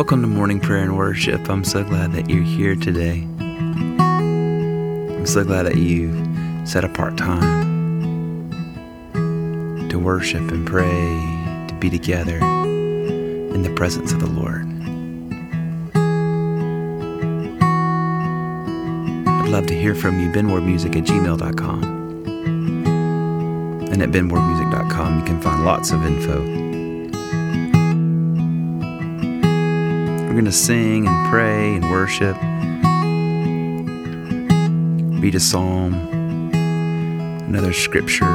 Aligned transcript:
Welcome 0.00 0.22
to 0.22 0.28
morning 0.28 0.60
prayer 0.60 0.82
and 0.82 0.96
worship. 0.96 1.50
I'm 1.50 1.62
so 1.62 1.84
glad 1.84 2.12
that 2.12 2.30
you're 2.30 2.42
here 2.42 2.74
today. 2.74 3.28
I'm 3.38 5.26
so 5.26 5.44
glad 5.44 5.64
that 5.64 5.76
you've 5.76 6.16
set 6.66 6.84
apart 6.84 7.18
time 7.18 8.48
to 9.90 9.98
worship 9.98 10.40
and 10.50 10.66
pray, 10.66 10.88
to 11.68 11.74
be 11.78 11.90
together 11.90 12.38
in 12.38 13.60
the 13.60 13.68
presence 13.74 14.12
of 14.12 14.20
the 14.20 14.26
Lord. 14.26 14.64
I'd 19.28 19.50
love 19.50 19.66
to 19.66 19.74
hear 19.74 19.94
from 19.94 20.18
you. 20.18 20.30
BenWardMusic 20.30 20.96
at 20.96 21.04
gmail.com. 21.04 21.84
And 23.92 24.02
at 24.02 24.08
benwardmusic.com, 24.08 25.18
you 25.18 25.24
can 25.26 25.42
find 25.42 25.66
lots 25.66 25.90
of 25.90 26.02
info. 26.06 26.69
We're 30.30 30.34
going 30.34 30.44
to 30.44 30.52
sing 30.52 31.08
and 31.08 31.28
pray 31.28 31.74
and 31.74 31.90
worship, 31.90 32.36
read 35.20 35.34
a 35.34 35.40
psalm, 35.40 35.94
another 37.48 37.72
scripture. 37.72 38.30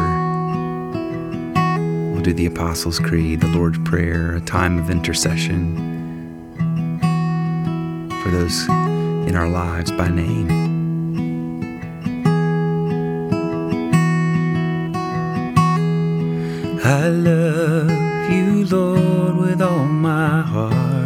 We'll 2.11 2.21
do 2.21 2.33
the 2.33 2.47
Apostles' 2.47 2.99
Creed, 2.99 3.39
the 3.39 3.47
Lord's 3.47 3.79
Prayer, 3.85 4.35
a 4.35 4.41
time 4.41 4.77
of 4.77 4.89
intercession 4.89 5.77
for 8.21 8.29
those 8.29 8.67
in 9.29 9.37
our 9.37 9.47
lives 9.47 9.89
by 9.91 10.09
name. 10.09 10.51
I 16.83 17.07
love 17.07 17.89
you, 18.29 18.65
Lord, 18.65 19.37
with 19.37 19.61
all 19.61 19.85
my 19.85 20.41
heart. 20.41 21.04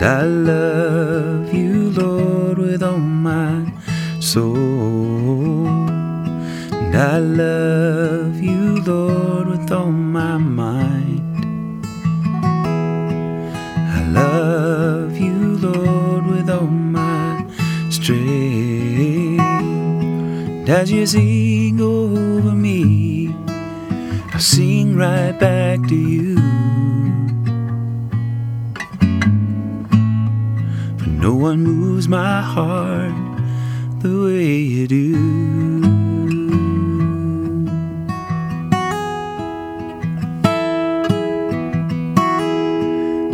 And 0.00 0.06
I 0.06 0.22
love 0.22 1.52
you, 1.52 1.90
Lord, 1.90 2.58
with 2.58 2.84
all 2.84 2.98
my 2.98 3.66
soul. 4.20 5.66
And 5.66 6.94
I 6.94 7.18
love 7.18 8.40
you, 8.40 8.80
Lord, 8.82 9.48
with 9.48 9.72
all 9.72 9.90
my 9.90 10.38
mind. 10.38 11.84
I 13.96 14.08
love 14.12 15.18
you, 15.18 15.58
Lord, 15.58 16.26
with 16.28 16.48
all 16.48 16.68
my 16.68 17.44
strength. 17.90 19.40
And 19.40 20.68
as 20.70 20.92
you 20.92 21.06
sing 21.06 21.80
over 21.80 22.52
me, 22.52 23.34
I'll 24.32 24.38
sing 24.38 24.94
right 24.94 25.36
back 25.36 25.88
to 25.88 25.96
you. 25.96 26.87
No 31.28 31.34
one 31.34 31.62
moves 31.62 32.08
my 32.08 32.40
heart 32.40 33.12
the 34.00 34.14
way 34.24 34.50
you 34.74 34.88
do. 34.88 35.14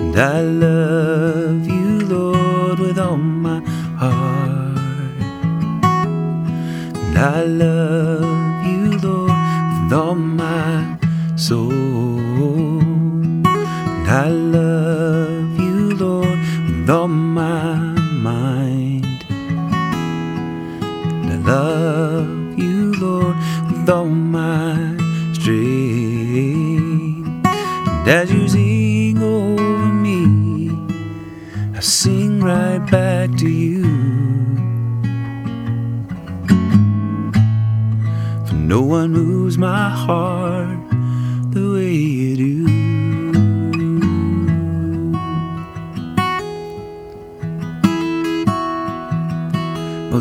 And 0.00 0.16
I 0.18 0.40
love 0.40 1.68
you, 1.68 2.00
Lord, 2.14 2.80
with 2.80 2.98
all 2.98 3.16
my 3.16 3.60
heart. 4.02 4.78
And 7.04 7.16
I 7.16 7.44
love 7.44 8.23
love 21.54 22.58
you, 22.58 22.92
Lord, 22.94 23.36
with 23.68 23.88
all 23.88 24.06
my 24.06 24.74
strength. 25.34 27.26
And 27.46 28.08
as 28.08 28.32
you 28.32 28.48
sing 28.48 29.22
over 29.22 29.86
me, 30.06 30.16
I 31.76 31.80
sing 31.80 32.40
right 32.40 32.82
back 32.90 33.36
to 33.42 33.48
you. 33.48 33.84
For 38.46 38.54
no 38.54 38.80
one 38.82 39.12
moves 39.12 39.56
my 39.56 39.90
heart 39.90 40.80
the 41.52 41.64
way 41.74 41.92
you 41.92 42.36
do. 42.36 42.73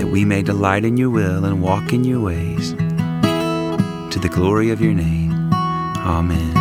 that 0.00 0.06
we 0.06 0.24
may 0.24 0.40
delight 0.40 0.82
in 0.82 0.96
your 0.96 1.10
will 1.10 1.44
and 1.44 1.60
walk 1.60 1.92
in 1.92 2.04
your 2.04 2.20
ways. 2.20 2.72
To 4.12 4.18
the 4.18 4.30
glory 4.32 4.70
of 4.70 4.80
your 4.80 4.94
name. 4.94 5.52
Amen. 5.52 6.56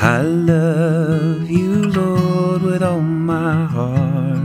I 0.00 0.22
love 0.22 1.50
you, 1.50 1.82
Lord, 1.92 2.62
with 2.62 2.82
all 2.82 3.02
my 3.02 3.66
heart. 3.66 4.38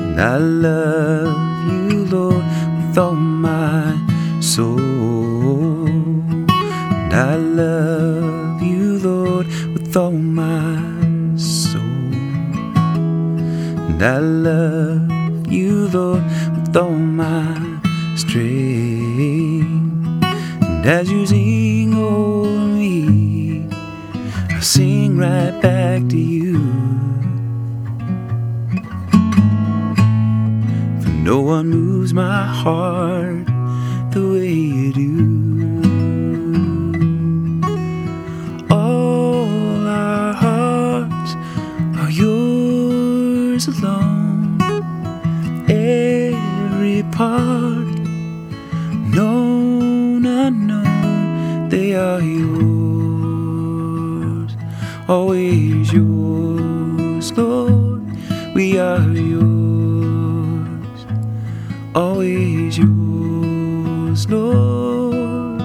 And 0.00 0.18
I 0.18 0.38
love 0.38 1.70
you, 1.70 2.06
Lord, 2.06 2.44
with 2.78 2.96
all 2.96 3.12
my 3.12 3.92
soul. 4.40 5.88
And 5.88 7.12
I 7.12 7.36
love 7.36 8.62
you, 8.62 8.98
Lord, 8.98 9.46
with 9.74 9.94
all 9.94 10.10
my 10.10 11.36
soul. 11.36 11.82
And 13.90 14.02
I 14.02 14.18
love 14.18 15.03
with 15.94 16.76
all 16.76 16.90
my 16.90 17.54
strength. 18.16 19.70
And 20.62 20.86
as 20.86 21.10
you 21.10 21.24
sing 21.24 21.94
over 21.94 22.48
me, 22.48 23.68
I 24.50 24.60
sing 24.60 25.16
right 25.16 25.60
back 25.62 26.08
to 26.08 26.18
you. 26.18 26.58
For 31.02 31.10
no 31.10 31.40
one 31.40 31.68
moves 31.70 32.12
my 32.12 32.44
heart 32.44 33.46
the 34.10 34.28
way 34.32 34.52
you 34.52 34.92
do. 34.92 35.53
Every 47.14 47.26
part, 47.26 47.86
known, 49.14 50.26
unknown, 50.26 51.68
they 51.68 51.94
are 51.94 52.20
yours. 52.20 53.36
Always 55.08 55.92
yours, 55.92 57.32
Lord. 57.38 58.02
We 58.54 58.78
are 58.78 59.12
yours. 59.12 61.06
Always 61.94 62.78
yours, 62.78 64.28
Lord. 64.28 65.60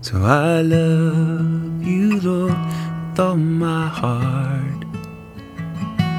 So 0.00 0.22
I 0.24 0.62
love 0.62 1.29
all 3.20 3.36
my 3.36 3.86
heart. 3.86 4.84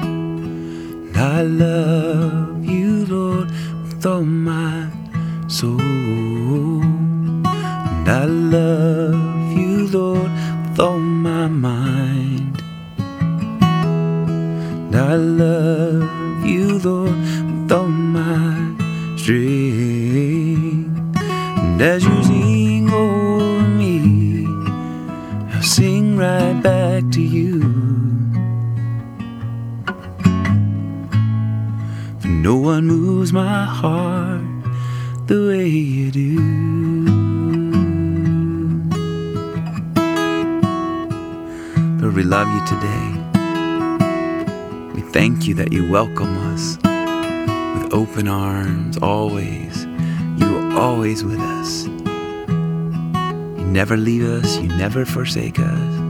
And 0.02 1.16
I 1.16 1.42
love 1.42 2.64
you, 2.64 3.04
Lord, 3.06 3.50
with 3.82 4.06
all 4.06 4.22
my 4.22 4.88
soul. 5.48 5.80
And 6.82 8.08
I 8.08 8.24
love 8.24 9.52
you, 9.58 9.88
Lord, 9.88 10.30
with 10.62 10.78
all 10.78 11.00
my 11.00 11.48
mind. 11.48 12.62
And 14.86 14.94
I 14.94 15.14
love 15.16 16.46
you, 16.46 16.78
Lord, 16.78 17.10
with 17.10 17.72
all 17.72 17.88
my 17.88 18.76
strength. 19.16 20.90
And 21.18 21.82
as 21.82 22.04
you 22.04 22.22
sing, 22.22 22.90
over 22.90 23.66
me, 23.66 24.46
I'll 25.52 25.62
sing 25.62 26.16
right 26.16 26.62
back 26.62 26.81
to 27.10 27.20
you. 27.20 27.60
For 32.20 32.28
no 32.28 32.56
one 32.56 32.86
moves 32.86 33.32
my 33.32 33.64
heart 33.64 34.42
the 35.26 35.48
way 35.48 35.68
you 35.68 36.10
do. 36.10 36.38
Lord, 42.00 42.14
we 42.14 42.22
love 42.22 42.48
you 42.48 42.66
today. 42.66 43.08
We 44.94 45.00
thank 45.12 45.46
you 45.46 45.54
that 45.54 45.72
you 45.72 45.90
welcome 45.90 46.36
us 46.52 46.76
with 46.76 47.94
open 47.94 48.28
arms 48.28 48.98
always. 48.98 49.86
You 50.36 50.58
are 50.58 50.78
always 50.78 51.24
with 51.24 51.38
us. 51.38 51.86
You 51.86 53.64
never 53.64 53.96
leave 53.96 54.24
us, 54.24 54.58
you 54.58 54.68
never 54.68 55.04
forsake 55.04 55.58
us. 55.58 56.01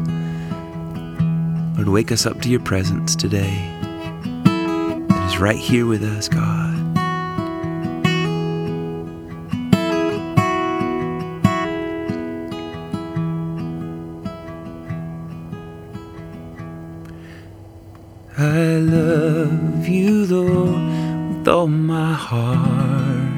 Lord, 1.82 1.94
wake 1.94 2.12
us 2.12 2.26
up 2.26 2.40
to 2.43 2.49
your 2.49 2.61
presence 2.61 3.17
today. 3.17 3.58
It 4.44 5.26
is 5.26 5.38
right 5.38 5.56
here 5.56 5.84
with 5.84 6.05
us, 6.05 6.29
God. 6.29 6.79
I 18.38 18.76
love 18.76 19.88
you, 19.88 20.26
Lord, 20.26 21.38
with 21.38 21.49
all 21.49 21.67
my 21.67 22.14
heart. 22.14 23.32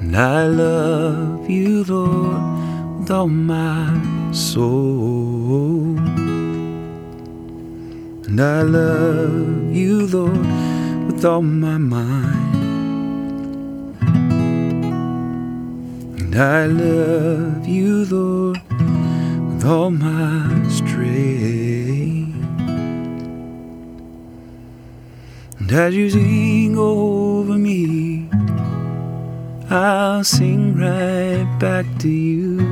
And 0.00 0.16
I 0.16 0.48
love 0.48 1.48
you, 1.48 1.84
Lord, 1.84 2.98
with 2.98 3.10
all 3.12 3.28
my 3.28 4.32
soul. 4.32 5.09
And 8.40 8.48
I 8.48 8.62
love 8.62 9.76
you, 9.76 10.06
Lord, 10.06 11.12
with 11.12 11.26
all 11.26 11.42
my 11.42 11.76
mind. 11.76 12.54
And 16.18 16.34
I 16.34 16.64
love 16.64 17.68
you, 17.68 18.06
Lord, 18.06 18.62
with 19.52 19.64
all 19.66 19.90
my 19.90 20.66
strength. 20.70 22.34
And 25.58 25.70
as 25.70 25.94
you 25.94 26.08
sing 26.08 26.78
over 26.78 27.58
me, 27.58 28.30
I'll 29.68 30.24
sing 30.24 30.78
right 30.78 31.58
back 31.58 31.84
to 31.98 32.08
you. 32.08 32.69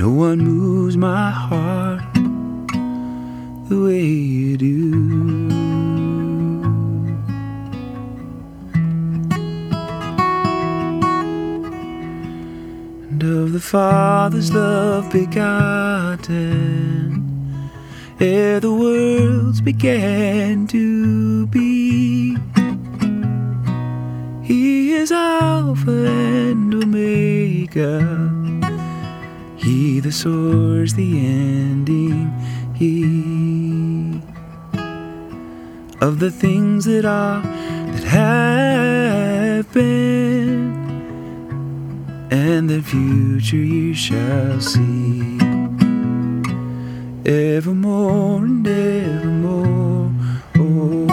No 0.00 0.08
one 0.08 0.38
moves 0.38 0.96
my 0.96 1.30
heart 1.30 2.14
the 3.68 3.78
way 3.84 4.02
you 4.02 4.56
do. 4.56 4.92
And 13.10 13.22
of 13.22 13.52
the 13.52 13.60
Father's 13.60 14.54
love 14.54 15.12
begotten 15.12 16.40
ere 18.18 18.58
the 18.58 18.72
worlds 18.72 19.60
began 19.60 20.66
to 20.68 21.46
be. 21.48 22.38
He 24.42 24.94
is 24.94 25.12
Alpha 25.12 26.06
and 26.06 26.72
Omega. 26.72 28.39
He 29.60 30.00
the 30.00 30.10
source, 30.10 30.94
the 30.94 31.18
ending, 31.26 32.32
He 32.74 34.22
of 36.00 36.18
the 36.18 36.30
things 36.30 36.86
that 36.86 37.04
are, 37.04 37.42
that 37.42 38.04
have 38.04 39.70
been, 39.72 40.72
and 42.30 42.70
the 42.70 42.80
future 42.80 43.56
you 43.56 43.92
shall 43.92 44.60
see 44.60 45.38
evermore 47.26 48.44
and 48.44 48.66
evermore. 48.66 50.10
Oh. 50.56 51.09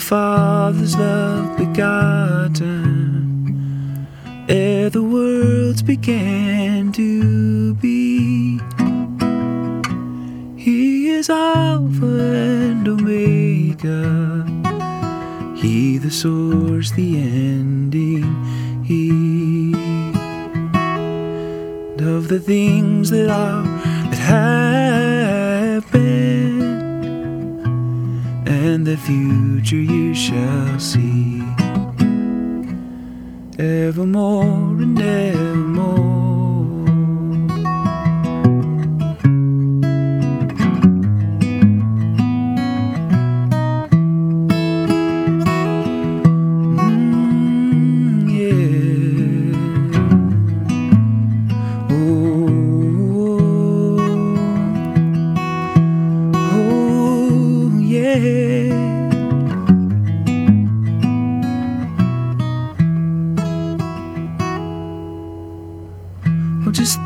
Father's 0.00 0.96
love 0.96 1.56
begotten 1.56 3.20
ere 4.48 4.90
the 4.90 5.02
worlds 5.02 5.82
began 5.82 6.90
to 6.92 7.74
be. 7.74 8.58
He 10.56 11.10
is 11.10 11.30
Alpha 11.30 12.06
and 12.06 12.88
Omega. 12.88 14.44
He 15.56 15.98
the 15.98 16.10
source, 16.10 16.90
the 16.92 17.18
ending. 17.18 18.24
He 18.84 19.74
of 22.20 22.28
the 22.28 22.40
things 22.40 23.10
that 23.10 23.30
are, 23.30 23.62
that 24.10 24.18
have 24.18 25.09
and 28.80 28.86
the 28.86 28.96
future 28.96 29.76
you 29.76 30.14
shall 30.14 30.78
see 30.80 31.42
evermore 33.58 34.80
and 34.80 34.98
evermore. 34.98 36.29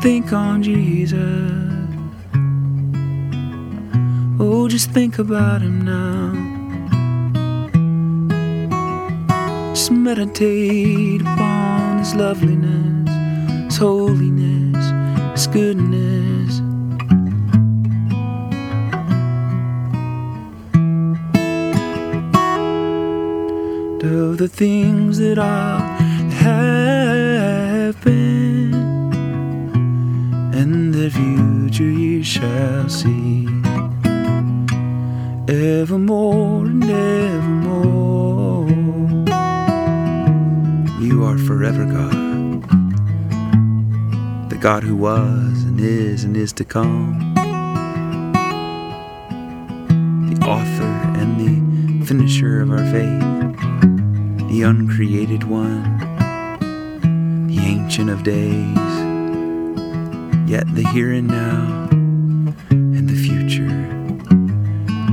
Think 0.05 0.31
on 0.33 0.61
Jesus. 0.61 1.19
Oh, 4.39 4.67
just 4.67 4.91
think 4.91 5.17
about 5.17 5.63
him 5.63 5.83
now. 5.83 6.29
Just 9.73 9.91
meditate 9.91 11.21
upon 11.21 11.97
his 11.97 12.13
loveliness, 12.13 13.09
his 13.65 13.77
holiness, 13.77 14.85
his 15.31 15.47
goodness. 15.47 16.59
Of 24.03 24.37
the 24.37 24.47
things 24.47 25.17
that 25.17 25.39
are, 25.39 25.79
have 26.43 27.24
future 31.75 31.91
you. 31.91 32.23
Shall 32.23 32.89
see 32.89 33.47
evermore 35.47 36.65
and 36.65 36.83
evermore. 36.83 38.67
You 41.01 41.23
are 41.25 41.37
forever 41.37 41.85
God, 41.85 42.61
the 44.49 44.57
God 44.57 44.83
who 44.83 44.95
was 44.95 45.63
and 45.63 45.79
is 45.79 46.23
and 46.23 46.35
is 46.37 46.53
to 46.53 46.65
come, 46.65 47.33
the 50.29 50.45
author 50.45 50.93
and 51.19 51.39
the 51.39 52.05
finisher 52.05 52.61
of 52.61 52.71
our 52.71 52.85
faith, 52.91 54.49
the 54.49 54.61
uncreated 54.63 55.43
one, 55.43 55.97
the 57.47 57.59
ancient 57.59 58.09
of 58.09 58.23
days 58.23 59.04
yet 60.47 60.63
the 60.75 60.83
here 60.89 61.11
and 61.11 61.27
now 61.27 61.87
and 62.69 63.09
the 63.09 63.15
future. 63.15 63.65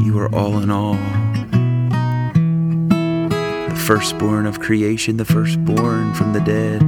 You 0.04 0.18
are 0.18 0.32
all 0.34 0.58
in 0.58 0.70
all, 0.70 0.98
the 3.68 3.82
firstborn 3.86 4.46
of 4.46 4.60
creation, 4.60 5.16
the 5.16 5.24
firstborn 5.24 6.12
from 6.12 6.34
the 6.34 6.40
dead. 6.40 6.82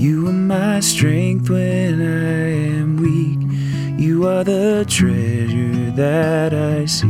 You 0.00 0.28
are 0.28 0.32
my 0.32 0.78
strength 0.80 1.50
when 1.50 2.00
I 2.00 2.78
am 2.78 2.96
weak. 2.96 4.00
You 4.00 4.28
are 4.28 4.44
the 4.44 4.84
treasure 4.88 5.90
that 5.96 6.54
I 6.54 6.84
seek. 6.84 7.09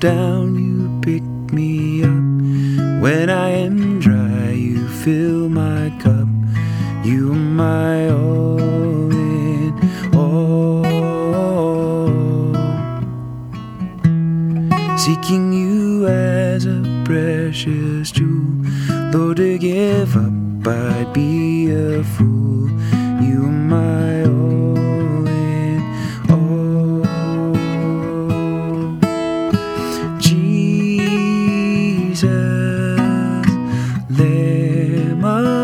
down, 0.00 0.49
Lamb 35.38 35.59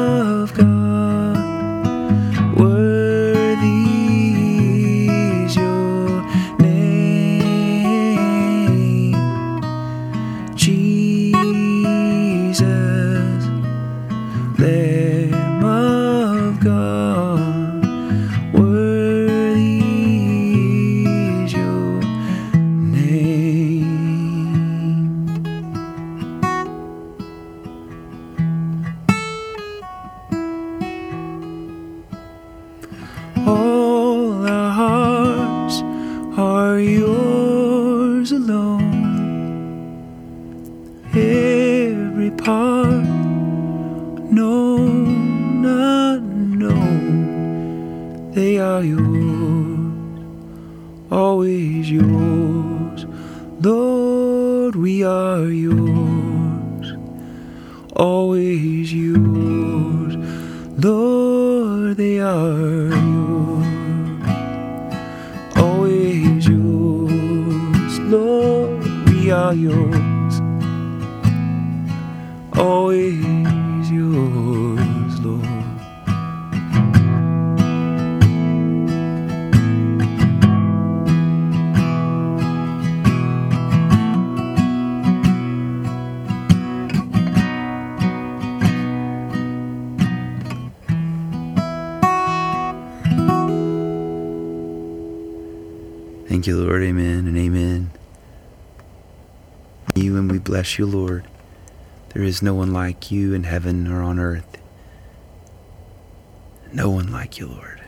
they 48.37 48.59
are 48.59 48.85
yours, 48.85 50.21
always 51.11 51.91
yours. 51.91 53.07
Lord, 53.63 54.77
we 54.77 55.03
are 55.03 55.47
yours, 55.49 56.93
always 57.95 58.93
yours. 58.93 60.17
Lord, 60.85 61.97
they 61.97 62.19
are 62.21 62.93
yours, 63.15 63.67
always 65.57 66.47
yours. 66.47 67.99
Lord, 68.01 68.85
we 69.09 69.31
are 69.31 69.55
yours, 69.55 69.86
Thank 96.29 96.49
you, 96.49 96.57
Lord. 96.57 96.83
Amen 96.83 97.27
and 97.29 97.39
amen. 97.39 97.91
You 99.95 100.17
and 100.17 100.31
we 100.31 100.39
bless 100.39 100.79
you, 100.79 100.85
Lord. 100.85 101.25
There 102.11 102.23
is 102.23 102.43
no 102.43 102.55
one 102.55 102.73
like 102.73 103.11
you 103.11 103.33
in 103.33 103.45
heaven 103.45 103.87
or 103.87 104.03
on 104.03 104.19
earth. 104.19 104.59
No 106.73 106.91
one 106.91 107.13
like 107.13 107.39
you, 107.39 107.47
Lord. 107.47 107.81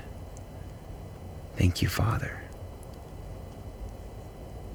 Thank 1.56 1.82
you, 1.82 1.88
Father. 1.88 2.40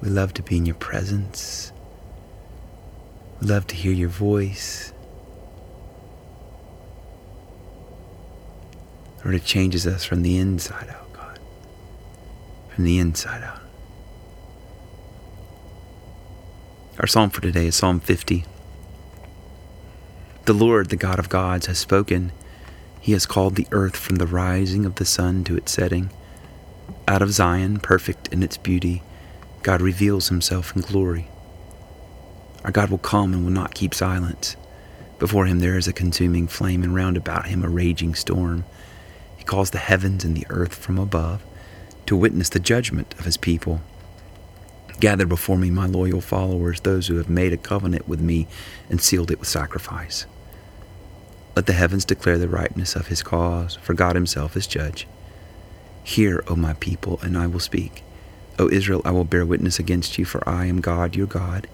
We 0.02 0.10
love 0.10 0.34
to 0.34 0.42
be 0.42 0.58
in 0.58 0.66
your 0.66 0.74
presence. 0.74 1.72
We 3.40 3.46
love 3.46 3.66
to 3.68 3.74
hear 3.74 3.92
your 3.92 4.10
voice. 4.10 4.92
Lord, 9.24 9.34
it 9.34 9.44
changes 9.44 9.86
us 9.86 10.04
from 10.04 10.20
the 10.20 10.36
inside 10.36 10.90
out. 10.90 11.03
From 12.74 12.84
the 12.86 12.98
inside 12.98 13.44
out. 13.44 13.60
Our 16.98 17.06
psalm 17.06 17.30
for 17.30 17.40
today 17.40 17.68
is 17.68 17.76
Psalm 17.76 18.00
50. 18.00 18.44
The 20.46 20.52
Lord, 20.52 20.88
the 20.88 20.96
God 20.96 21.20
of 21.20 21.28
gods, 21.28 21.66
has 21.66 21.78
spoken. 21.78 22.32
He 23.00 23.12
has 23.12 23.26
called 23.26 23.54
the 23.54 23.68
earth 23.70 23.94
from 23.94 24.16
the 24.16 24.26
rising 24.26 24.84
of 24.84 24.96
the 24.96 25.04
sun 25.04 25.44
to 25.44 25.56
its 25.56 25.70
setting. 25.70 26.10
Out 27.06 27.22
of 27.22 27.30
Zion, 27.30 27.78
perfect 27.78 28.26
in 28.32 28.42
its 28.42 28.56
beauty, 28.56 29.04
God 29.62 29.80
reveals 29.80 30.28
himself 30.28 30.74
in 30.74 30.82
glory. 30.82 31.28
Our 32.64 32.72
God 32.72 32.90
will 32.90 32.98
come 32.98 33.32
and 33.32 33.44
will 33.44 33.52
not 33.52 33.74
keep 33.74 33.94
silence. 33.94 34.56
Before 35.20 35.46
him 35.46 35.60
there 35.60 35.78
is 35.78 35.86
a 35.86 35.92
consuming 35.92 36.48
flame, 36.48 36.82
and 36.82 36.92
round 36.92 37.16
about 37.16 37.46
him 37.46 37.62
a 37.62 37.68
raging 37.68 38.16
storm. 38.16 38.64
He 39.36 39.44
calls 39.44 39.70
the 39.70 39.78
heavens 39.78 40.24
and 40.24 40.36
the 40.36 40.46
earth 40.50 40.74
from 40.74 40.98
above 40.98 41.40
to 42.06 42.16
witness 42.16 42.48
the 42.48 42.60
judgment 42.60 43.14
of 43.18 43.24
his 43.24 43.36
people. 43.36 43.80
Gather 45.00 45.26
before 45.26 45.58
me 45.58 45.70
my 45.70 45.86
loyal 45.86 46.20
followers, 46.20 46.80
those 46.80 47.08
who 47.08 47.16
have 47.16 47.28
made 47.28 47.52
a 47.52 47.56
covenant 47.56 48.08
with 48.08 48.20
me 48.20 48.46
and 48.88 49.00
sealed 49.00 49.30
it 49.30 49.40
with 49.40 49.48
sacrifice. 49.48 50.26
Let 51.56 51.66
the 51.66 51.72
heavens 51.72 52.04
declare 52.04 52.38
the 52.38 52.48
rightness 52.48 52.96
of 52.96 53.08
his 53.08 53.22
cause, 53.22 53.76
for 53.76 53.94
God 53.94 54.16
himself 54.16 54.56
is 54.56 54.66
judge. 54.66 55.06
Hear, 56.02 56.44
O 56.48 56.56
my 56.56 56.74
people, 56.74 57.18
and 57.22 57.36
I 57.38 57.46
will 57.46 57.60
speak. 57.60 58.02
O 58.58 58.68
Israel, 58.70 59.02
I 59.04 59.10
will 59.10 59.24
bear 59.24 59.46
witness 59.46 59.78
against 59.78 60.18
you, 60.18 60.24
for 60.24 60.46
I 60.48 60.66
am 60.66 60.80
God, 60.80 61.16
your 61.16 61.26
God. 61.26 61.66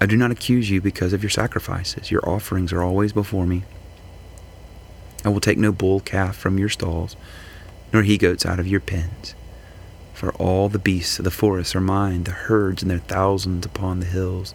I 0.00 0.06
do 0.06 0.16
not 0.16 0.30
accuse 0.30 0.70
you 0.70 0.80
because 0.80 1.12
of 1.12 1.22
your 1.22 1.30
sacrifices. 1.30 2.10
Your 2.10 2.28
offerings 2.28 2.72
are 2.72 2.82
always 2.82 3.12
before 3.12 3.46
me. 3.46 3.64
I 5.24 5.30
will 5.30 5.40
take 5.40 5.58
no 5.58 5.72
bull 5.72 6.00
calf 6.00 6.36
from 6.36 6.58
your 6.58 6.68
stalls, 6.68 7.16
nor 7.92 8.02
he 8.02 8.18
goats 8.18 8.46
out 8.46 8.60
of 8.60 8.68
your 8.68 8.80
pens. 8.80 9.34
For 10.18 10.32
all 10.32 10.68
the 10.68 10.80
beasts 10.80 11.20
of 11.20 11.24
the 11.24 11.30
forest 11.30 11.76
are 11.76 11.80
mine, 11.80 12.24
the 12.24 12.32
herds 12.32 12.82
and 12.82 12.90
their 12.90 12.98
thousands 12.98 13.64
upon 13.64 14.00
the 14.00 14.06
hills. 14.06 14.52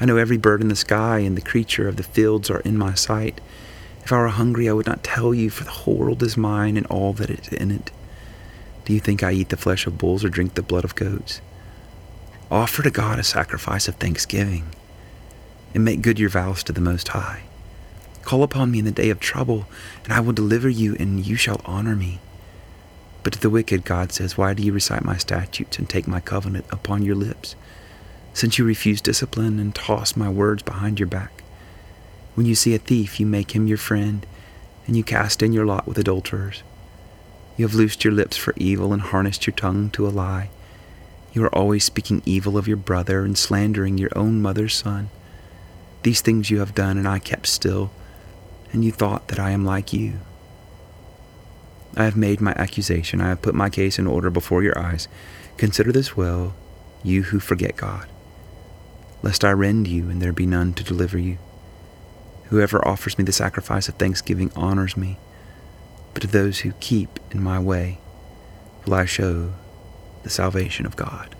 I 0.00 0.06
know 0.06 0.16
every 0.16 0.38
bird 0.38 0.62
in 0.62 0.68
the 0.68 0.76
sky, 0.76 1.18
and 1.18 1.36
the 1.36 1.42
creature 1.42 1.88
of 1.88 1.96
the 1.96 2.02
fields 2.02 2.48
are 2.48 2.60
in 2.60 2.78
my 2.78 2.94
sight. 2.94 3.38
If 4.02 4.14
I 4.14 4.16
were 4.16 4.28
hungry, 4.28 4.66
I 4.66 4.72
would 4.72 4.86
not 4.86 5.04
tell 5.04 5.34
you, 5.34 5.50
for 5.50 5.64
the 5.64 5.70
whole 5.70 5.98
world 5.98 6.22
is 6.22 6.38
mine 6.38 6.78
and 6.78 6.86
all 6.86 7.12
that 7.12 7.28
is 7.28 7.48
in 7.48 7.70
it. 7.70 7.90
Do 8.86 8.94
you 8.94 8.98
think 8.98 9.22
I 9.22 9.32
eat 9.32 9.50
the 9.50 9.58
flesh 9.58 9.86
of 9.86 9.98
bulls 9.98 10.24
or 10.24 10.30
drink 10.30 10.54
the 10.54 10.62
blood 10.62 10.84
of 10.84 10.94
goats? 10.94 11.42
Offer 12.50 12.84
to 12.84 12.90
God 12.90 13.18
a 13.18 13.24
sacrifice 13.24 13.88
of 13.88 13.96
thanksgiving, 13.96 14.68
and 15.74 15.84
make 15.84 16.00
good 16.00 16.18
your 16.18 16.30
vows 16.30 16.62
to 16.62 16.72
the 16.72 16.80
Most 16.80 17.08
High. 17.08 17.42
Call 18.22 18.42
upon 18.42 18.70
me 18.70 18.78
in 18.78 18.86
the 18.86 18.90
day 18.90 19.10
of 19.10 19.20
trouble, 19.20 19.66
and 20.04 20.14
I 20.14 20.20
will 20.20 20.32
deliver 20.32 20.70
you, 20.70 20.96
and 20.98 21.26
you 21.26 21.36
shall 21.36 21.60
honor 21.66 21.94
me. 21.94 22.20
But 23.28 23.34
to 23.34 23.40
the 23.40 23.50
wicked, 23.50 23.84
God 23.84 24.10
says, 24.10 24.38
Why 24.38 24.54
do 24.54 24.62
you 24.62 24.72
recite 24.72 25.04
my 25.04 25.18
statutes 25.18 25.78
and 25.78 25.86
take 25.86 26.08
my 26.08 26.18
covenant 26.18 26.64
upon 26.70 27.02
your 27.02 27.14
lips? 27.14 27.56
since 28.32 28.56
you 28.56 28.64
refuse 28.64 29.02
discipline 29.02 29.58
and 29.58 29.74
toss 29.74 30.16
my 30.16 30.30
words 30.30 30.62
behind 30.62 30.98
your 30.98 31.06
back. 31.06 31.42
When 32.34 32.46
you 32.46 32.54
see 32.54 32.74
a 32.74 32.78
thief, 32.78 33.20
you 33.20 33.26
make 33.26 33.54
him 33.54 33.66
your 33.66 33.76
friend, 33.76 34.24
and 34.86 34.96
you 34.96 35.04
cast 35.04 35.42
in 35.42 35.52
your 35.52 35.66
lot 35.66 35.86
with 35.86 35.98
adulterers. 35.98 36.62
You 37.58 37.66
have 37.66 37.74
loosed 37.74 38.02
your 38.02 38.14
lips 38.14 38.38
for 38.38 38.54
evil 38.56 38.94
and 38.94 39.02
harnessed 39.02 39.46
your 39.46 39.54
tongue 39.54 39.90
to 39.90 40.06
a 40.06 40.08
lie. 40.08 40.48
You 41.34 41.44
are 41.44 41.54
always 41.54 41.84
speaking 41.84 42.22
evil 42.24 42.56
of 42.56 42.66
your 42.66 42.78
brother 42.78 43.26
and 43.26 43.36
slandering 43.36 43.98
your 43.98 44.16
own 44.16 44.40
mother's 44.40 44.74
son. 44.74 45.10
These 46.02 46.22
things 46.22 46.48
you 46.48 46.60
have 46.60 46.74
done, 46.74 46.96
and 46.96 47.06
I 47.06 47.18
kept 47.18 47.46
still, 47.46 47.90
and 48.72 48.82
you 48.82 48.90
thought 48.90 49.28
that 49.28 49.38
I 49.38 49.50
am 49.50 49.66
like 49.66 49.92
you. 49.92 50.20
I 51.98 52.04
have 52.04 52.16
made 52.16 52.40
my 52.40 52.52
accusation. 52.52 53.20
I 53.20 53.28
have 53.28 53.42
put 53.42 53.54
my 53.54 53.68
case 53.68 53.98
in 53.98 54.06
order 54.06 54.30
before 54.30 54.62
your 54.62 54.78
eyes. 54.78 55.08
Consider 55.58 55.92
this 55.92 56.16
well, 56.16 56.54
you 57.02 57.24
who 57.24 57.40
forget 57.40 57.76
God 57.76 58.08
lest 59.22 59.44
I 59.44 59.50
rend 59.50 59.88
you 59.88 60.08
and 60.10 60.22
there 60.22 60.32
be 60.32 60.46
none 60.46 60.72
to 60.74 60.84
deliver 60.84 61.18
you. 61.18 61.38
Whoever 62.46 62.86
offers 62.86 63.18
me 63.18 63.24
the 63.24 63.32
sacrifice 63.32 63.88
of 63.88 63.96
thanksgiving 63.96 64.50
honors 64.56 64.96
me, 64.96 65.18
but 66.14 66.22
to 66.22 66.26
those 66.28 66.60
who 66.60 66.72
keep 66.80 67.20
in 67.30 67.42
my 67.42 67.58
way 67.58 67.98
will 68.84 68.94
I 68.94 69.04
show 69.04 69.52
the 70.22 70.30
salvation 70.30 70.86
of 70.86 70.96
God. 70.96 71.34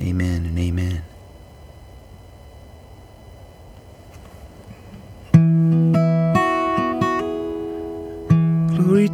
Amen 0.00 0.46
and 0.46 0.58
amen. 0.58 1.04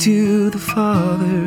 To 0.01 0.49
the 0.49 0.59
Father, 0.59 1.45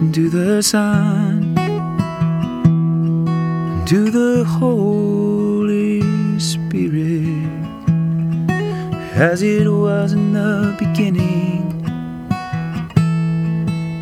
and 0.00 0.14
to 0.14 0.30
the 0.30 0.62
Son 0.62 1.54
and 3.28 3.86
to 3.86 4.10
the 4.10 4.42
Holy 4.44 6.00
Spirit, 6.38 7.46
as 9.12 9.42
it 9.42 9.68
was 9.68 10.14
in 10.14 10.32
the 10.32 10.74
beginning, 10.78 11.84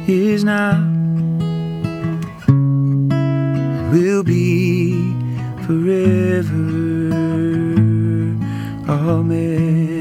is 0.06 0.44
now, 0.44 0.78
will 3.90 4.22
be 4.22 5.12
forever. 5.66 6.52
Amen. 8.88 9.97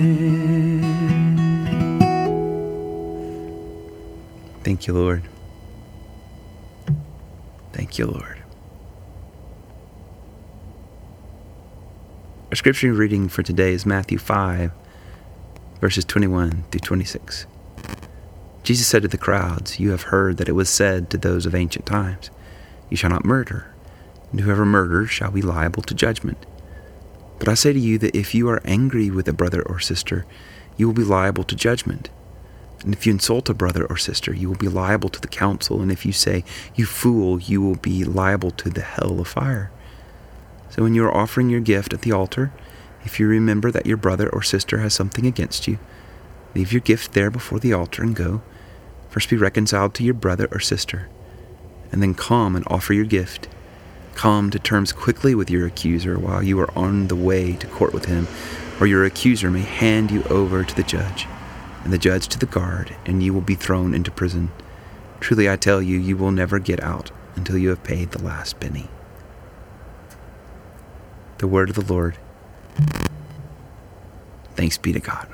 Thank 4.68 4.86
you, 4.86 4.94
Lord. 4.94 5.24
Thank 7.72 7.98
you, 7.98 8.06
Lord. 8.06 8.44
Our 12.50 12.56
scripture 12.58 12.92
reading 12.92 13.30
for 13.30 13.44
today 13.44 13.72
is 13.72 13.86
Matthew 13.86 14.18
5, 14.18 14.74
verses 15.80 16.04
21 16.04 16.66
through 16.70 16.82
26. 16.82 17.46
Jesus 18.64 18.86
said 18.86 19.04
to 19.04 19.08
the 19.08 19.18
crowds, 19.18 19.80
You 19.80 19.92
have 19.92 20.02
heard 20.02 20.36
that 20.36 20.50
it 20.50 20.52
was 20.52 20.70
said 20.70 21.10
to 21.12 21.18
those 21.18 21.46
of 21.46 21.56
ancient 21.56 21.86
times, 21.86 22.30
You 22.90 22.98
shall 22.98 23.12
not 23.12 23.24
murder, 23.24 23.74
and 24.32 24.42
whoever 24.42 24.66
murders 24.66 25.10
shall 25.10 25.32
be 25.32 25.42
liable 25.42 25.84
to 25.84 25.96
judgment. 25.96 26.46
But 27.40 27.48
I 27.48 27.54
say 27.54 27.72
to 27.72 27.80
you 27.80 27.98
that 28.00 28.18
if 28.18 28.36
you 28.36 28.50
are 28.50 28.62
angry 28.66 29.12
with 29.12 29.30
a 29.30 29.34
brother 29.34 29.62
or 29.62 29.80
sister, 29.80 30.26
you 30.76 30.88
will 30.88 30.94
be 30.94 31.06
liable 31.06 31.46
to 31.46 31.56
judgment. 31.56 32.10
And 32.88 32.94
if 32.94 33.06
you 33.06 33.12
insult 33.12 33.50
a 33.50 33.54
brother 33.54 33.86
or 33.86 33.98
sister, 33.98 34.34
you 34.34 34.48
will 34.48 34.56
be 34.56 34.70
liable 34.70 35.10
to 35.10 35.20
the 35.20 35.28
council. 35.28 35.82
And 35.82 35.92
if 35.92 36.06
you 36.06 36.14
say, 36.14 36.46
You 36.74 36.86
fool, 36.86 37.38
you 37.38 37.62
will 37.62 37.76
be 37.76 38.06
liable 38.06 38.52
to 38.52 38.70
the 38.70 38.80
hell 38.80 39.20
of 39.20 39.28
fire. 39.28 39.70
So 40.70 40.84
when 40.84 40.96
you 40.96 41.04
are 41.04 41.14
offering 41.14 41.50
your 41.50 41.60
gift 41.60 41.94
at 41.94 42.04
the 42.04 42.14
altar, 42.14 42.54
if 43.04 43.20
you 43.20 43.28
remember 43.28 43.72
that 43.72 43.86
your 43.86 43.98
brother 43.98 44.30
or 44.30 44.42
sister 44.42 44.78
has 44.78 44.94
something 44.94 45.26
against 45.26 45.68
you, 45.68 45.80
leave 46.56 46.72
your 46.72 46.80
gift 46.80 47.12
there 47.12 47.30
before 47.30 47.60
the 47.60 47.74
altar 47.74 48.04
and 48.04 48.16
go. 48.16 48.42
First 49.10 49.30
be 49.30 49.36
reconciled 49.36 49.94
to 49.96 50.04
your 50.06 50.14
brother 50.14 50.48
or 50.50 50.62
sister, 50.62 51.10
and 51.92 52.02
then 52.02 52.14
come 52.14 52.56
and 52.56 52.64
offer 52.70 52.94
your 52.94 53.04
gift. 53.04 53.50
Come 54.16 54.50
to 54.52 54.60
terms 54.60 54.94
quickly 54.94 55.36
with 55.36 55.52
your 55.52 55.68
accuser 55.68 56.18
while 56.18 56.42
you 56.42 56.58
are 56.62 56.72
on 56.74 57.10
the 57.10 57.18
way 57.18 57.52
to 57.58 57.68
court 57.68 57.94
with 57.94 58.06
him, 58.06 58.30
or 58.80 58.88
your 58.88 59.04
accuser 59.04 59.52
may 59.52 59.64
hand 59.64 60.10
you 60.10 60.24
over 60.30 60.64
to 60.64 60.74
the 60.74 60.84
judge, 60.84 61.28
and 61.84 61.94
the 61.94 61.98
judge 61.98 62.28
to 62.30 62.40
the 62.40 62.46
guard, 62.46 62.96
and 63.06 63.24
you 63.24 63.34
will 63.34 63.42
be 63.42 63.56
thrown 63.56 63.94
into 63.94 64.12
prison. 64.12 64.52
Truly 65.20 65.50
I 65.50 65.56
tell 65.56 65.82
you, 65.82 65.98
you 65.98 66.18
will 66.18 66.32
never 66.32 66.60
get 66.60 66.82
out 66.84 67.12
until 67.36 67.58
you 67.58 67.70
have 67.70 67.84
paid 67.84 68.12
the 68.12 68.24
last 68.24 68.60
penny. 68.60 68.88
The 71.38 71.48
word 71.48 71.70
of 71.70 71.76
the 71.76 71.94
Lord. 71.94 72.18
Thanks 74.56 74.78
be 74.78 74.92
to 74.92 75.00
God. 75.00 75.28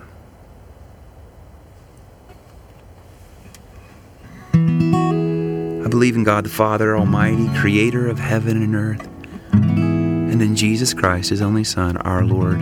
I 4.54 5.88
believe 5.90 6.16
in 6.16 6.24
God 6.24 6.46
the 6.46 6.50
Father 6.50 6.96
Almighty, 6.96 7.50
creator 7.58 8.08
of 8.08 8.20
heaven 8.20 8.62
and 8.62 8.76
earth, 8.76 9.08
and 9.52 10.42
in 10.42 10.56
Jesus 10.56 10.94
Christ, 10.94 11.30
his 11.30 11.42
only 11.42 11.64
Son, 11.64 11.98
our 11.98 12.24
Lord. 12.24 12.62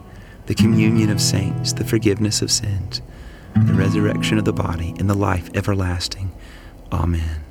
the 0.51 0.55
communion 0.61 1.09
of 1.09 1.21
saints, 1.21 1.71
the 1.71 1.85
forgiveness 1.85 2.41
of 2.41 2.51
sins, 2.51 3.01
the 3.55 3.73
resurrection 3.73 4.37
of 4.37 4.43
the 4.43 4.51
body, 4.51 4.93
and 4.99 5.09
the 5.09 5.15
life 5.15 5.49
everlasting. 5.55 6.29
Amen. 6.91 7.50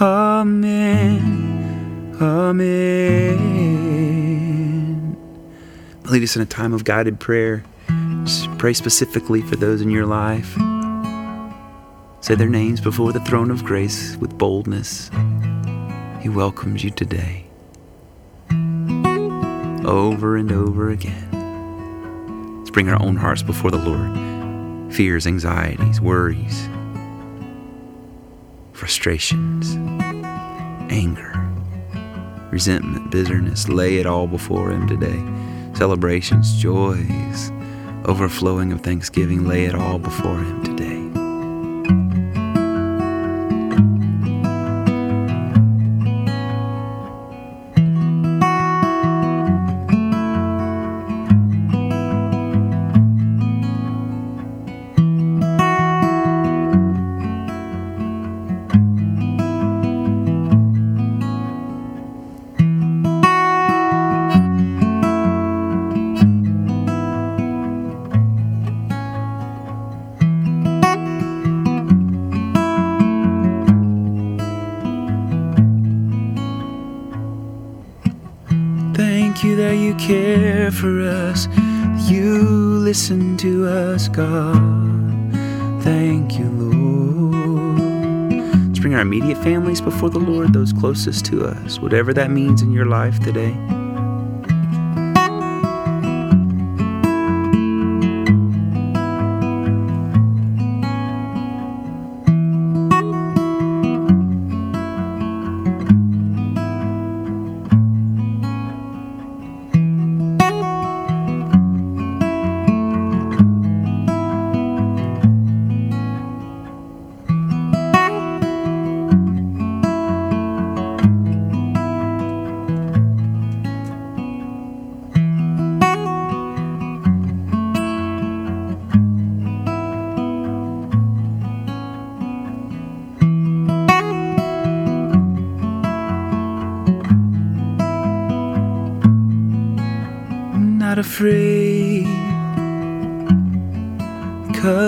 Amen. 0.00 1.44
Amen. 2.20 3.54
Lead 6.04 6.22
us 6.22 6.34
in 6.34 6.42
a 6.42 6.46
time 6.46 6.72
of 6.72 6.84
guided 6.84 7.20
prayer. 7.20 7.62
Just 8.24 8.48
pray 8.58 8.72
specifically 8.72 9.40
for 9.42 9.54
those 9.56 9.80
in 9.80 9.90
your 9.90 10.06
life. 10.06 10.54
Say 12.20 12.34
their 12.34 12.48
names 12.48 12.80
before 12.80 13.12
the 13.12 13.20
throne 13.20 13.52
of 13.52 13.64
grace 13.64 14.16
with 14.16 14.36
boldness. 14.36 15.10
He 16.20 16.28
welcomes 16.28 16.82
you 16.82 16.90
today. 16.90 17.46
Over 19.84 20.36
and 20.36 20.50
over 20.50 20.90
again. 20.90 21.28
Let's 22.58 22.70
bring 22.70 22.88
our 22.88 23.00
own 23.00 23.16
hearts 23.16 23.42
before 23.42 23.70
the 23.70 23.78
Lord. 23.78 24.92
Fears, 24.92 25.26
anxieties, 25.26 26.00
worries, 26.00 26.68
frustrations, 28.74 29.76
anger, 30.90 31.32
resentment, 32.50 33.10
bitterness. 33.10 33.68
Lay 33.68 33.96
it 33.96 34.06
all 34.06 34.26
before 34.26 34.70
Him 34.70 34.86
today. 34.86 35.22
Celebrations, 35.74 36.54
joys, 36.56 37.50
overflowing 38.04 38.72
of 38.72 38.80
thanksgiving. 38.80 39.46
Lay 39.46 39.64
it 39.64 39.74
all 39.74 39.98
before 39.98 40.38
Him 40.38 40.62
today. 40.64 41.13
You 79.94 80.06
care 80.06 80.70
for 80.70 81.00
us. 81.00 81.48
You 82.08 82.42
listen 82.42 83.36
to 83.38 83.66
us, 83.66 84.08
God. 84.08 84.54
Thank 85.82 86.38
you, 86.38 86.48
Lord. 86.50 87.34
Let's 88.66 88.78
bring 88.78 88.94
our 88.94 89.00
immediate 89.00 89.38
families 89.38 89.80
before 89.80 90.10
the 90.10 90.18
Lord, 90.18 90.52
those 90.52 90.72
closest 90.72 91.24
to 91.26 91.46
us, 91.46 91.78
whatever 91.80 92.12
that 92.14 92.30
means 92.30 92.62
in 92.62 92.72
your 92.72 92.86
life 92.86 93.20
today. 93.20 93.54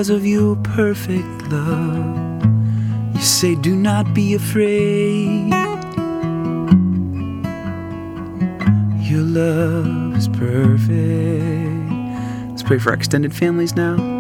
Because 0.07 0.19
of 0.21 0.25
your 0.25 0.55
perfect 0.57 1.51
love. 1.51 2.45
You 3.17 3.21
say, 3.21 3.57
Do 3.57 3.75
not 3.75 4.15
be 4.15 4.35
afraid. 4.35 5.49
Your 9.03 9.23
love 9.23 10.17
is 10.17 10.29
perfect. 10.29 10.91
Let's 12.51 12.63
pray 12.63 12.79
for 12.79 12.91
our 12.91 12.95
extended 12.95 13.35
families 13.35 13.75
now. 13.75 14.16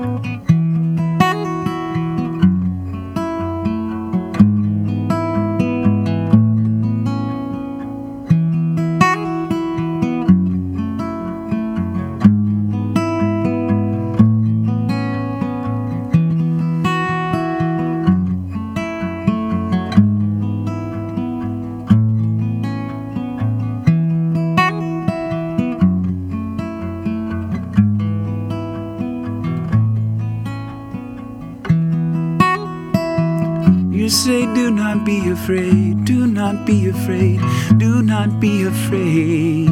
Afraid. 38.86 39.66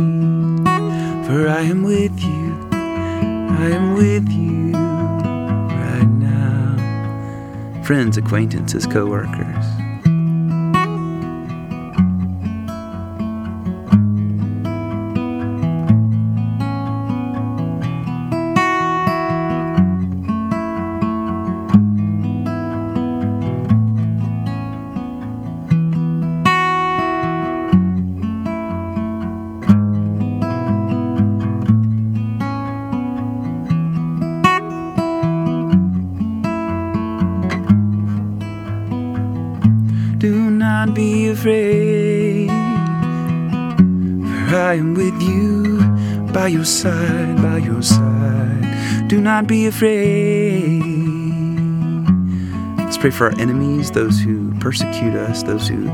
For 1.27 1.49
I 1.49 1.63
am 1.63 1.85
with 1.85 2.21
you, 2.21 2.69
I 2.73 3.71
am 3.71 3.95
with 3.95 4.29
you 4.29 4.73
right 4.73 6.11
now. 6.19 7.83
Friends, 7.85 8.17
acquaintances, 8.17 8.87
co 8.87 9.07
workers. 9.07 9.54
Do 49.09 49.21
not 49.21 49.47
be 49.47 49.67
afraid. 49.67 50.83
Let's 52.79 52.99
pray 52.99 53.11
for 53.11 53.27
our 53.31 53.41
enemies, 53.41 53.91
those 53.91 54.21
who 54.21 54.53
persecute 54.61 55.15
us, 55.15 55.43
those 55.43 55.69
who 55.69 55.87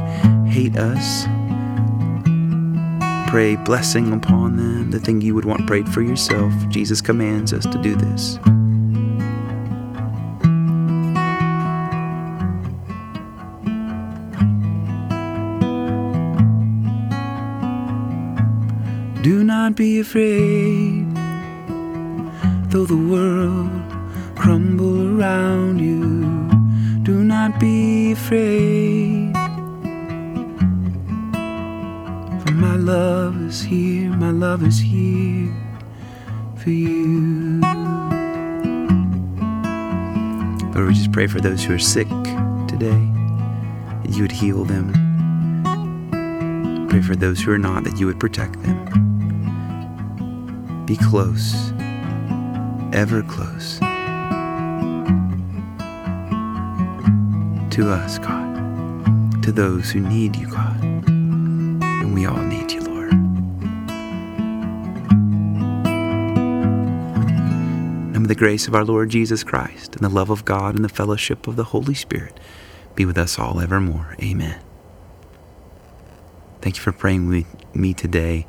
hate 0.47 0.77
us. 0.77 1.27
Pray 3.31 3.57
blessing 3.57 4.13
upon 4.13 4.57
them, 4.57 4.91
the 4.91 4.99
thing 4.99 5.21
you 5.21 5.35
would 5.35 5.45
want 5.45 5.67
prayed 5.67 5.89
for 5.89 6.03
yourself. 6.03 6.53
Jesus 6.69 7.01
commands 7.01 7.53
us 7.53 7.65
to 7.67 7.81
do 7.81 7.95
this. 7.95 8.39
Do 19.23 19.45
not 19.45 19.77
be 19.77 20.01
afraid, 20.01 21.10
though 22.71 22.87
the 22.87 22.97
world 22.97 23.69
crumble 24.37 25.19
around 25.19 25.81
you. 25.81 26.49
Do 27.03 27.25
not 27.25 27.59
be 27.59 28.13
afraid, 28.13 29.35
for 32.45 32.53
my 32.53 32.77
love 32.77 33.35
is 33.49 33.61
here, 33.61 34.11
my 34.11 34.31
love 34.31 34.63
is 34.63 34.79
here 34.79 35.53
for 36.59 36.71
you. 36.71 37.61
Lord, 40.73 40.87
we 40.87 40.95
just 40.95 41.11
pray 41.11 41.27
for 41.27 41.41
those 41.41 41.65
who 41.65 41.75
are 41.75 41.79
sick 41.79 42.07
today, 42.69 43.11
that 44.05 44.11
you 44.15 44.23
would 44.23 44.31
heal 44.31 44.65
them. 44.65 44.93
Pray 46.89 47.03
for 47.03 47.17
those 47.17 47.41
who 47.41 47.51
are 47.51 47.59
not, 47.59 47.83
that 47.83 47.99
you 47.99 48.07
would 48.07 48.21
protect 48.21 48.63
them. 48.63 48.87
Be 50.87 50.97
close, 50.97 51.73
ever 52.93 53.23
close 53.23 53.79
to 57.71 57.89
us, 57.91 58.19
God, 58.19 59.43
to 59.43 59.53
those 59.53 59.91
who 59.91 60.01
need 60.01 60.37
you, 60.37 60.49
God. 60.49 60.83
And 60.83 62.15
we 62.15 62.27
all 62.27 62.43
need 62.43 62.73
you, 62.73 62.81
Lord. 62.81 63.13
And 68.15 68.27
the 68.27 68.35
grace 68.35 68.67
of 68.67 68.75
our 68.75 68.85
Lord 68.85 69.11
Jesus 69.11 69.45
Christ, 69.45 69.95
and 69.95 70.05
the 70.05 70.09
love 70.09 70.31
of 70.31 70.45
God, 70.45 70.75
and 70.75 70.85
the 70.85 70.89
fellowship 70.89 71.47
of 71.47 71.57
the 71.57 71.65
Holy 71.65 71.95
Spirit 71.95 72.39
be 72.95 73.05
with 73.05 73.19
us 73.19 73.39
all 73.39 73.61
evermore. 73.61 74.17
Amen. 74.23 74.61
Thank 76.61 76.77
you 76.77 76.83
for 76.83 76.93
praying 76.93 77.29
with 77.29 77.47
me 77.75 77.95
today. 77.95 78.47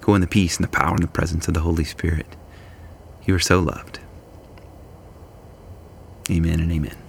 Go 0.00 0.14
in 0.14 0.20
the 0.20 0.26
peace 0.26 0.56
and 0.56 0.64
the 0.64 0.68
power 0.68 0.94
and 0.94 1.02
the 1.02 1.08
presence 1.08 1.48
of 1.48 1.54
the 1.54 1.60
Holy 1.60 1.84
Spirit. 1.84 2.36
You 3.26 3.34
are 3.34 3.40
so 3.40 3.58
loved. 3.60 4.00
Amen 6.30 6.60
and 6.60 6.70
amen. 6.72 7.03